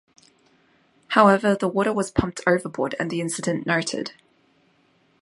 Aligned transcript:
However, 1.09 1.53
the 1.53 1.67
water 1.67 1.93
was 1.93 2.09
pumped 2.09 2.41
overboard 2.47 2.95
and 2.99 3.11
the 3.11 3.21
incident 3.21 3.67
noted. 3.67 4.13